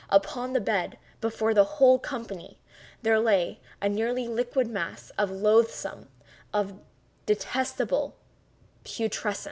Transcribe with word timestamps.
Upon 0.09 0.53
the 0.53 0.59
bed, 0.59 0.97
before 1.19 1.53
that 1.53 1.63
whole 1.63 1.99
company, 1.99 2.57
there 3.03 3.19
lay 3.19 3.59
a 3.79 3.87
nearly 3.87 4.27
liquid 4.27 4.67
mass 4.67 5.11
of 5.11 5.29
loathsome—of 5.29 6.79
detestable 7.27 8.15
putrescence. 8.83 9.39